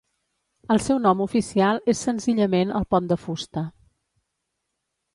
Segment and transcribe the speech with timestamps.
[0.75, 3.69] El seu nom oficial és senzillament el pont de fusta.